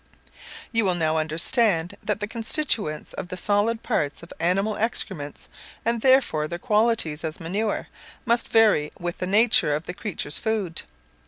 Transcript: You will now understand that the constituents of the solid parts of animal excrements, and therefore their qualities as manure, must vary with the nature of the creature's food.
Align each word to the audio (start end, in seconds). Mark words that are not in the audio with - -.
You 0.71 0.83
will 0.83 0.95
now 0.95 1.17
understand 1.17 1.93
that 2.03 2.19
the 2.19 2.27
constituents 2.27 3.13
of 3.13 3.27
the 3.27 3.37
solid 3.37 3.83
parts 3.83 4.23
of 4.23 4.33
animal 4.39 4.75
excrements, 4.75 5.47
and 5.85 6.01
therefore 6.01 6.47
their 6.47 6.57
qualities 6.57 7.23
as 7.23 7.39
manure, 7.39 7.87
must 8.25 8.47
vary 8.47 8.89
with 8.99 9.19
the 9.19 9.27
nature 9.27 9.75
of 9.75 9.85
the 9.85 9.93
creature's 9.93 10.39
food. 10.39 10.81